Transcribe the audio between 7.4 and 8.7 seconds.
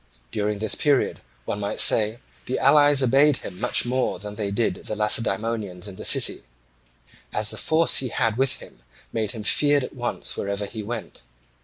the force he had with